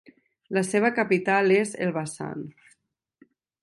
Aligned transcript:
La 0.57 0.63
seva 0.69 0.91
capital 1.01 1.53
és 1.59 1.77
Elbasan. 1.89 2.45